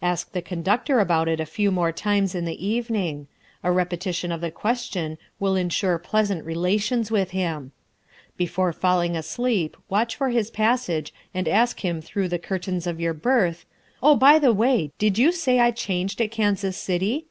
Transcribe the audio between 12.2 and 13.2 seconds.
the curtains of your